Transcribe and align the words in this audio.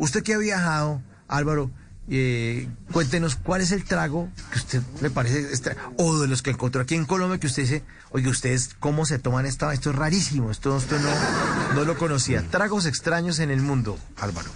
Usted 0.00 0.22
que 0.22 0.32
ha 0.32 0.38
viajado, 0.38 1.02
Álvaro, 1.28 1.70
eh, 2.08 2.66
cuéntenos 2.90 3.36
cuál 3.36 3.60
es 3.60 3.70
el 3.70 3.84
trago 3.84 4.30
que 4.50 4.58
usted 4.58 4.82
le 5.02 5.10
parece 5.10 5.40
extra, 5.40 5.76
o 5.98 6.18
de 6.18 6.26
los 6.26 6.40
que 6.40 6.48
encontró 6.48 6.80
aquí 6.80 6.94
en 6.94 7.04
Colombia 7.04 7.38
que 7.38 7.46
usted 7.46 7.64
dice, 7.64 7.82
oye, 8.10 8.26
ustedes 8.26 8.70
cómo 8.80 9.04
se 9.04 9.18
toman 9.18 9.44
esta, 9.44 9.74
esto 9.74 9.90
es 9.90 9.96
rarísimo, 9.96 10.50
esto, 10.50 10.78
esto 10.78 10.98
no, 10.98 11.74
no 11.74 11.84
lo 11.84 11.98
conocía. 11.98 12.42
Tragos 12.50 12.86
extraños 12.86 13.40
en 13.40 13.50
el 13.50 13.60
mundo, 13.60 13.98
Álvaro. 14.16 14.48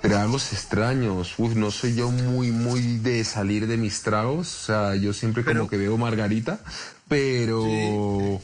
Tragos 0.00 0.52
extraños. 0.52 1.34
Uf, 1.36 1.56
no 1.56 1.72
soy 1.72 1.96
yo 1.96 2.12
muy, 2.12 2.52
muy 2.52 2.98
de 2.98 3.24
salir 3.24 3.66
de 3.66 3.78
mis 3.78 4.02
tragos. 4.02 4.54
O 4.62 4.66
sea, 4.66 4.94
yo 4.94 5.12
siempre 5.12 5.44
como 5.44 5.68
que 5.68 5.78
veo 5.78 5.98
margarita, 5.98 6.60
pero... 7.08 8.40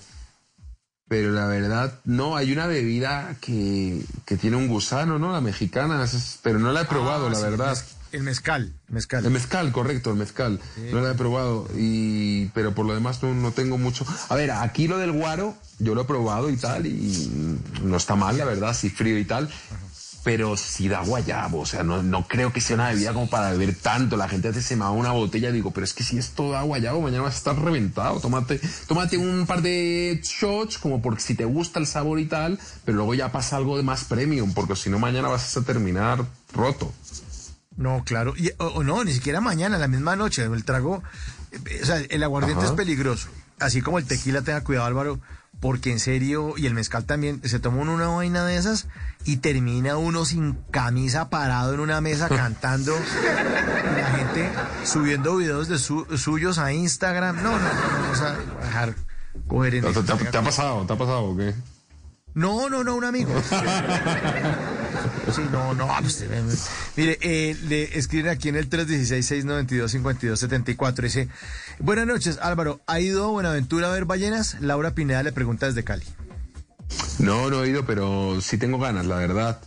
Pero 1.09 1.33
la 1.33 1.47
verdad, 1.47 1.95
no, 2.05 2.37
hay 2.37 2.53
una 2.53 2.67
bebida 2.67 3.35
que, 3.41 4.03
que 4.27 4.37
tiene 4.37 4.57
un 4.57 4.69
gusano, 4.69 5.19
¿no? 5.19 5.33
La 5.33 5.41
mexicana, 5.41 6.05
es- 6.05 6.39
pero 6.43 6.59
no 6.59 6.71
la 6.73 6.83
he 6.83 6.85
probado, 6.85 7.29
Ah, 7.29 7.31
la 7.31 7.37
sí, 7.37 7.43
verdad. 7.43 7.79
El 8.11 8.23
mezcal, 8.23 8.73
mezcal. 8.89 9.25
El 9.25 9.31
mezcal, 9.31 9.71
correcto, 9.73 10.11
el 10.11 10.17
mezcal. 10.17 10.61
No 10.93 11.01
la 11.03 11.11
he 11.11 11.15
probado, 11.15 11.69
y, 11.77 12.47
pero 12.55 12.75
por 12.75 12.87
lo 12.87 12.95
demás 12.95 13.23
no, 13.23 13.35
no 13.35 13.53
tengo 13.53 13.77
mucho. 13.79 14.07
A 14.31 14.35
ver, 14.35 14.51
aquí 14.51 14.89
lo 14.89 14.97
del 14.99 15.13
guaro, 15.13 15.55
yo 15.79 15.95
lo 15.95 16.03
he 16.03 16.05
probado 16.05 16.49
y 16.51 16.57
tal, 16.57 16.87
y 16.87 17.31
no 17.83 17.97
está 17.99 18.15
mal, 18.17 18.37
la 18.39 18.47
verdad, 18.47 18.75
sí 18.75 18.89
frío 18.89 19.19
y 19.19 19.25
tal. 19.27 19.51
Pero 20.25 20.57
sí 20.57 20.89
da 20.89 21.01
guayabo, 21.03 21.61
o 21.61 21.67
sea, 21.67 21.85
no, 21.85 22.03
no 22.03 22.27
creo 22.27 22.53
que 22.53 22.61
sea 22.61 22.75
una 22.75 22.91
bebida 22.91 23.13
como 23.13 23.31
para 23.31 23.53
beber 23.53 23.75
tanto. 23.75 24.17
La 24.17 24.29
gente 24.29 24.49
hace 24.49 24.63
se 24.63 24.77
me 24.77 24.85
una 24.89 25.13
botella 25.13 25.51
y 25.51 25.53
digo, 25.53 25.71
pero 25.71 25.85
es 25.85 25.95
que 25.95 26.03
si 26.03 26.19
esto 26.19 26.51
da 26.51 26.63
guayabo, 26.63 27.01
mañana 27.01 27.23
vas 27.23 27.35
a 27.35 27.39
estar 27.39 27.59
reventado. 27.63 28.21
Tómate, 28.21 28.61
tómate 28.87 29.17
un 29.17 29.47
par 29.47 29.63
de 29.63 30.21
shots, 30.23 30.79
como 30.79 31.01
porque 31.01 31.23
si 31.23 31.35
te 31.35 31.45
gusta 31.45 31.79
el 31.79 31.87
sabor 31.87 32.19
y 32.19 32.27
tal, 32.27 32.59
pero 32.85 32.97
luego 32.97 33.15
ya 33.15 33.31
pasa 33.33 33.57
algo 33.57 33.77
de 33.77 33.85
más 33.85 34.05
premium, 34.05 34.53
porque 34.55 34.77
si 34.77 34.91
no 34.91 34.99
mañana 34.99 35.29
vas 35.29 35.57
a 35.57 35.63
terminar 35.63 36.25
roto. 36.53 36.93
No, 37.77 38.03
claro. 38.05 38.35
Y, 38.37 38.51
o, 38.59 38.67
o 38.67 38.83
no, 38.83 39.05
ni 39.05 39.13
siquiera 39.13 39.41
mañana, 39.41 39.79
la 39.79 39.87
misma 39.87 40.17
noche. 40.17 40.43
El 40.43 40.65
trago, 40.65 41.03
eh, 41.53 41.81
o 41.83 41.87
sea, 41.87 41.99
el 41.99 42.23
aguardiente 42.23 42.65
Ajá. 42.65 42.73
es 42.73 42.77
peligroso. 42.77 43.29
Así 43.61 43.83
como 43.83 43.99
el 43.99 44.05
tequila, 44.05 44.43
tenga 44.43 44.63
cuidado, 44.63 44.87
Álvaro, 44.87 45.21
porque 45.61 45.91
en 45.93 45.99
serio, 45.99 46.55
y 46.57 46.67
el 46.67 46.75
mezcal 46.75 47.05
también, 47.05 47.41
se 47.45 47.59
toma 47.59 47.83
una 47.83 48.07
vaina 48.09 48.45
de 48.45 48.57
esas 48.57 48.87
y 49.25 49.39
termina 49.39 49.97
uno 49.97 50.25
sin 50.25 50.55
camisa 50.71 51.31
parado 51.31 51.75
en 51.75 51.81
una 51.81 52.01
mesa 52.01 52.29
cantando. 52.35 52.95
y 52.97 54.01
la 54.01 54.07
gente 54.17 54.51
subiendo 54.85 55.37
videos 55.37 55.69
de 55.69 55.79
su- 55.79 56.07
suyos 56.17 56.59
a 56.59 56.73
Instagram. 56.73 57.37
No, 57.43 57.59
no, 57.59 57.69
vamos 58.03 58.21
a 58.21 58.37
dejar 58.65 58.95
coger 59.49 59.75
en 59.77 59.85
¿Te, 59.85 59.91
eso. 59.91 60.05
te- 60.05 60.25
te 60.25 60.39
ha 60.39 60.43
pasado? 60.43 60.85
¿Te 60.87 60.93
ha 60.93 60.97
pasado 60.97 61.25
o 61.25 61.37
qué? 61.37 61.55
No, 62.35 62.69
no, 62.71 62.85
no, 62.85 62.95
un 62.95 63.05
amigo. 63.05 63.33
Sí, 65.35 65.43
no, 65.51 65.75
no. 65.75 65.89
pues, 66.01 66.23
eh, 66.23 66.43
mire, 66.97 67.19
eh, 67.21 67.57
le 67.65 67.99
escriben 67.99 68.31
aquí 68.31 68.49
en 68.49 68.57
el 68.57 68.71
316-692-5274. 68.71 71.03
Dice, 71.03 71.29
buenas 71.79 72.07
noches, 72.07 72.39
Álvaro. 72.41 72.81
¿Ha 72.87 73.01
ido 73.01 73.31
Buenaventura 73.31 73.89
a 73.89 73.93
ver 73.93 74.05
ballenas? 74.05 74.57
Laura 74.61 74.95
Pineda 74.95 75.23
le 75.23 75.33
pregunta 75.33 75.67
desde 75.67 75.85
Cali. 75.85 76.05
No, 77.19 77.51
no 77.51 77.65
he 77.65 77.69
ido, 77.69 77.85
pero 77.85 78.41
sí 78.41 78.59
tengo 78.59 78.79
ganas, 78.79 79.07
la 79.07 79.17
verdad. 79.17 79.61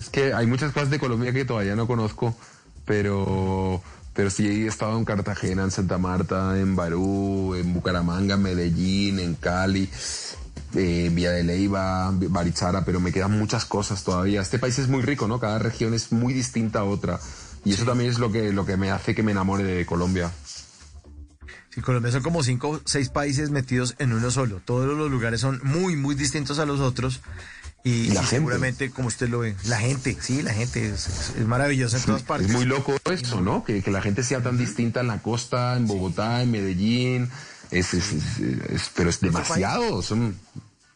Es 0.00 0.10
que 0.10 0.34
hay 0.34 0.46
muchas 0.46 0.72
cosas 0.72 0.90
de 0.90 0.98
Colombia 0.98 1.32
que 1.32 1.44
todavía 1.44 1.76
no 1.76 1.86
conozco, 1.86 2.36
pero, 2.84 3.82
pero 4.12 4.30
sí 4.30 4.46
he 4.46 4.66
estado 4.66 4.98
en 4.98 5.04
Cartagena, 5.04 5.64
en 5.64 5.70
Santa 5.70 5.98
Marta, 5.98 6.58
en 6.58 6.76
Barú, 6.76 7.54
en 7.54 7.72
Bucaramanga, 7.72 8.34
en 8.34 8.42
Medellín, 8.42 9.20
en 9.20 9.34
Cali, 9.34 9.88
eh, 10.74 11.10
Vía 11.12 11.30
de 11.32 11.44
Leyva, 11.44 12.10
Barichara, 12.12 12.84
pero 12.84 13.00
me 13.00 13.12
quedan 13.12 13.38
muchas 13.38 13.64
cosas 13.64 14.04
todavía. 14.04 14.40
Este 14.40 14.58
país 14.58 14.78
es 14.78 14.88
muy 14.88 15.02
rico, 15.02 15.28
¿no? 15.28 15.38
Cada 15.40 15.58
región 15.58 15.94
es 15.94 16.12
muy 16.12 16.32
distinta 16.34 16.80
a 16.80 16.84
otra. 16.84 17.20
Y 17.64 17.72
eso 17.72 17.84
también 17.84 18.10
es 18.10 18.18
lo 18.18 18.30
que, 18.30 18.52
lo 18.52 18.66
que 18.66 18.76
me 18.76 18.90
hace 18.90 19.14
que 19.14 19.22
me 19.22 19.32
enamore 19.32 19.64
de 19.64 19.86
Colombia. 19.86 20.30
Sí, 21.70 21.80
Colombia 21.80 22.12
son 22.12 22.22
como 22.22 22.42
cinco 22.44 22.68
o 22.70 22.80
seis 22.84 23.08
países 23.08 23.50
metidos 23.50 23.96
en 23.98 24.12
uno 24.12 24.30
solo. 24.30 24.60
Todos 24.64 24.96
los 24.96 25.10
lugares 25.10 25.40
son 25.40 25.60
muy, 25.64 25.96
muy 25.96 26.14
distintos 26.14 26.58
a 26.58 26.66
los 26.66 26.80
otros. 26.80 27.20
Y, 27.82 27.90
Y 27.90 28.06
la 28.08 28.12
y 28.14 28.16
gente. 28.16 28.30
seguramente, 28.36 28.90
como 28.90 29.08
usted 29.08 29.28
lo 29.28 29.40
ve, 29.40 29.56
la 29.66 29.78
gente, 29.78 30.16
sí, 30.20 30.40
la 30.42 30.54
gente 30.54 30.88
es, 30.88 31.06
es- 31.06 31.32
es 31.38 31.46
maravillosa 31.46 31.98
en 31.98 32.04
todas 32.04 32.22
partes. 32.22 32.48
Es 32.48 32.54
muy 32.54 32.64
loco 32.64 32.94
eso, 33.10 33.40
¿no? 33.42 33.62
Que, 33.64 33.82
que 33.82 33.90
la 33.90 34.00
gente 34.00 34.22
sea 34.22 34.42
tan 34.42 34.56
distinta 34.56 35.00
en 35.00 35.08
la 35.08 35.20
costa, 35.20 35.76
en 35.76 35.86
Bogotá, 35.86 36.42
en 36.42 36.50
Medellín. 36.50 37.28
Es, 37.70 37.92
es- 37.92 38.12
es- 38.12 38.38
es- 38.70 38.90
pero 38.94 39.10
es 39.10 39.20
demasiado. 39.20 40.00
Son, 40.00 40.34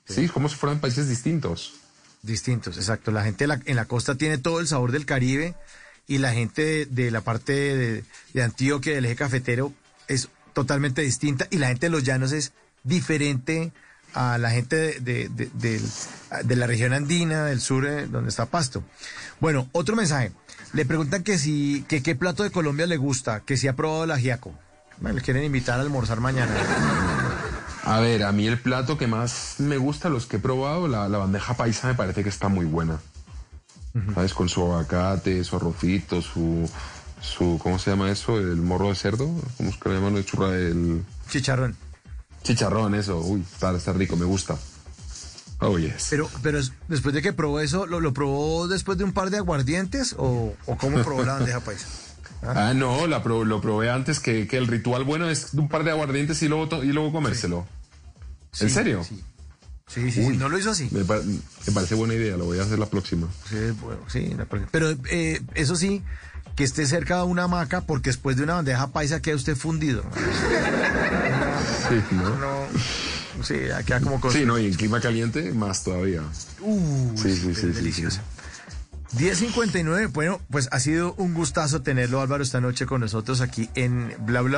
sí, 0.08 0.28
como 0.28 0.48
si 0.48 0.56
fueran 0.56 0.80
países 0.80 1.08
distintos. 1.08 1.74
Distintos, 2.22 2.76
exacto. 2.76 3.10
La 3.10 3.24
gente 3.24 3.46
en 3.64 3.76
la 3.76 3.84
costa 3.84 4.16
tiene 4.16 4.38
todo 4.38 4.60
el 4.60 4.66
sabor 4.66 4.92
del 4.92 5.06
Caribe 5.06 5.54
y 6.06 6.18
la 6.18 6.32
gente 6.32 6.62
de, 6.62 6.86
de 6.86 7.10
la 7.10 7.20
parte 7.20 7.52
de, 7.52 8.04
de 8.32 8.42
Antioquia, 8.42 8.94
del 8.94 9.04
eje 9.04 9.16
cafetero, 9.16 9.72
es 10.08 10.28
totalmente 10.52 11.02
distinta 11.02 11.46
y 11.50 11.58
la 11.58 11.68
gente 11.68 11.86
de 11.86 11.90
los 11.90 12.02
llanos 12.02 12.32
es 12.32 12.52
diferente 12.82 13.72
a 14.14 14.38
la 14.38 14.50
gente 14.50 15.00
de 15.00 16.56
la 16.56 16.66
región 16.66 16.92
andina, 16.92 17.44
del 17.44 17.60
sur, 17.60 17.86
eh, 17.86 18.06
donde 18.06 18.30
está 18.30 18.46
Pasto. 18.46 18.82
Bueno, 19.40 19.68
otro 19.72 19.96
mensaje. 19.96 20.32
Le 20.72 20.84
preguntan 20.84 21.22
que 21.22 21.38
si, 21.38 21.84
que 21.88 22.02
qué 22.02 22.14
plato 22.14 22.42
de 22.42 22.50
Colombia 22.50 22.86
le 22.86 22.96
gusta, 22.96 23.40
que 23.40 23.56
si 23.56 23.68
ha 23.68 23.76
probado 23.76 24.04
el 24.04 24.10
ajiaco. 24.10 24.54
Bueno, 24.98 25.16
le 25.16 25.22
quieren 25.22 25.44
invitar 25.44 25.78
a 25.78 25.82
almorzar 25.82 26.20
mañana. 26.20 26.52
A 27.88 28.00
ver, 28.00 28.22
a 28.24 28.32
mí 28.32 28.46
el 28.46 28.58
plato 28.60 28.98
que 28.98 29.06
más 29.06 29.54
me 29.58 29.78
gusta, 29.78 30.08
los 30.08 30.26
que 30.26 30.36
he 30.36 30.40
probado, 30.40 30.88
la, 30.88 31.08
la 31.08 31.18
bandeja 31.18 31.54
paisa 31.54 31.88
me 31.88 31.94
parece 31.94 32.22
que 32.22 32.28
está 32.28 32.48
muy 32.48 32.66
buena. 32.66 33.00
¿Sabes? 34.14 34.34
Con 34.34 34.48
su 34.48 34.62
aguacate, 34.62 35.42
su 35.42 35.56
arrocito, 35.56 36.20
su, 36.22 36.70
su, 37.20 37.58
¿cómo 37.62 37.78
se 37.78 37.90
llama 37.90 38.10
eso? 38.10 38.38
El 38.38 38.56
morro 38.56 38.90
de 38.90 38.94
cerdo. 38.94 39.28
¿Cómo 39.56 39.70
es 39.70 39.76
que 39.76 39.88
le 39.88 39.94
llaman? 39.96 40.16
El 40.16 40.24
churra 40.24 40.50
del 40.50 41.02
Chicharrón. 41.30 41.74
chicharrón, 42.44 42.94
eso. 42.94 43.18
Uy, 43.18 43.40
está, 43.52 43.74
está 43.74 43.92
rico, 43.92 44.16
me 44.16 44.24
gusta. 44.26 44.56
Oh, 45.60 45.78
yes. 45.78 46.06
Pero, 46.10 46.28
pero 46.42 46.58
es- 46.60 46.72
después 46.86 47.12
de 47.14 47.22
que 47.22 47.32
probó 47.32 47.58
eso, 47.58 47.86
¿lo, 47.86 47.98
lo 48.00 48.12
probó 48.12 48.68
después 48.68 48.96
de 48.98 49.04
un 49.04 49.12
par 49.12 49.30
de 49.30 49.38
aguardientes 49.38 50.14
o, 50.16 50.54
o 50.66 50.76
cómo 50.76 51.02
probó 51.02 51.24
la 51.24 51.34
bandeja 51.34 51.60
paisa? 51.60 51.86
Ah, 52.40 52.72
no, 52.72 53.08
la 53.08 53.20
pro- 53.24 53.44
lo 53.44 53.60
probé 53.60 53.90
antes 53.90 54.20
que, 54.20 54.46
que 54.46 54.58
el 54.58 54.68
ritual 54.68 55.02
bueno 55.02 55.28
es 55.28 55.54
un 55.54 55.68
par 55.68 55.82
de 55.82 55.90
aguardientes 55.90 56.40
y 56.44 56.46
luego, 56.46 56.84
y 56.84 56.92
luego 56.92 57.10
comérselo. 57.10 57.66
¿En 57.66 57.77
Sí, 58.52 58.68
serio? 58.68 59.04
Sí, 59.04 59.22
sí, 59.86 60.10
sí, 60.10 60.20
no 60.36 60.48
lo 60.48 60.58
hizo 60.58 60.70
así. 60.70 60.88
Me, 60.90 61.04
pa- 61.04 61.20
me 61.20 61.72
parece 61.72 61.94
buena 61.94 62.14
idea, 62.14 62.36
lo 62.36 62.44
voy 62.46 62.58
a 62.58 62.62
hacer 62.62 62.78
la 62.78 62.86
próxima. 62.86 63.26
Sí, 63.48 63.56
bueno, 63.82 64.00
sí, 64.08 64.34
no, 64.36 64.44
pero- 64.46 64.66
pero 64.70 64.90
eh, 65.10 65.40
eso 65.54 65.76
sí, 65.76 66.02
que 66.56 66.64
esté 66.64 66.86
cerca 66.86 67.18
de 67.18 67.22
una 67.22 67.44
hamaca, 67.44 67.82
porque 67.82 68.10
después 68.10 68.36
de 68.36 68.42
una 68.42 68.54
bandeja 68.54 68.88
paisa 68.88 69.20
queda 69.22 69.36
usted 69.36 69.56
fundido. 69.56 70.02
Sí, 71.88 72.02
¿no? 72.16 72.36
No, 72.36 72.66
sí, 73.44 73.54
queda 73.86 74.00
como 74.00 74.20
con... 74.20 74.32
Sí, 74.32 74.44
no, 74.44 74.58
y 74.58 74.66
en 74.66 74.74
clima 74.74 75.00
caliente 75.00 75.52
más 75.54 75.84
todavía. 75.84 76.22
Uh, 76.60 77.12
Sí, 77.16 77.34
sí, 77.34 77.54
sí, 77.54 77.60
sí, 77.60 77.66
delicioso. 77.68 78.20
10.59, 79.16 80.12
bueno, 80.12 80.38
pues 80.50 80.68
ha 80.70 80.80
sido 80.80 81.14
un 81.14 81.32
gustazo 81.32 81.80
tenerlo 81.80 82.20
Álvaro 82.20 82.42
esta 82.42 82.60
noche 82.60 82.84
con 82.84 83.00
nosotros 83.00 83.40
aquí 83.40 83.70
en 83.74 84.14
Bla 84.26 84.42
Bla. 84.42 84.57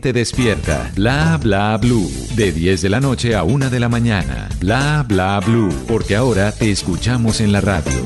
gente 0.01 0.13
despierta. 0.13 0.91
Bla 0.95 1.37
bla 1.37 1.77
blue, 1.77 2.09
de 2.35 2.51
10 2.51 2.81
de 2.81 2.89
la 2.89 2.99
noche 2.99 3.35
a 3.35 3.43
1 3.43 3.69
de 3.69 3.79
la 3.79 3.87
mañana. 3.87 4.49
Bla 4.59 5.05
bla 5.07 5.39
blue, 5.39 5.69
porque 5.87 6.15
ahora 6.15 6.51
te 6.51 6.71
escuchamos 6.71 7.39
en 7.39 7.51
la 7.51 7.61
radio. 7.61 8.01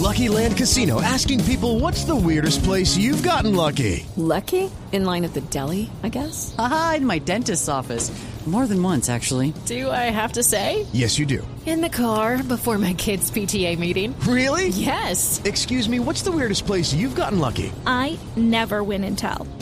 Lucky 0.00 0.28
Land 0.28 0.56
Casino 0.56 1.00
asking 1.00 1.42
people 1.44 1.80
what's 1.80 2.04
the 2.04 2.14
weirdest 2.14 2.62
place 2.62 2.96
you've 2.96 3.22
gotten 3.24 3.56
lucky? 3.56 4.06
Lucky? 4.16 4.70
In 4.92 5.04
line 5.04 5.24
at 5.24 5.32
the 5.32 5.40
deli, 5.50 5.90
I 6.04 6.10
guess? 6.10 6.54
Aha, 6.58 6.94
in 6.98 7.06
my 7.06 7.18
dentist's 7.18 7.68
office. 7.68 8.12
More 8.44 8.66
than 8.66 8.82
once, 8.82 9.08
actually. 9.08 9.54
Do 9.66 9.88
I 9.88 10.10
have 10.10 10.32
to 10.32 10.42
say? 10.42 10.84
Yes, 10.92 11.16
you 11.16 11.26
do. 11.26 11.46
In 11.64 11.80
the 11.80 11.88
car 11.88 12.42
before 12.42 12.76
my 12.76 12.92
kids' 12.92 13.30
PTA 13.30 13.78
meeting. 13.78 14.14
Really? 14.26 14.68
Yes. 14.68 15.40
Excuse 15.44 15.88
me, 15.88 16.00
what's 16.00 16.22
the 16.22 16.32
weirdest 16.32 16.66
place 16.66 16.92
you've 16.92 17.14
gotten 17.14 17.38
lucky? 17.38 17.72
I 17.86 18.18
never 18.36 18.82
win 18.82 19.04
and 19.04 19.16
tell. 19.16 19.46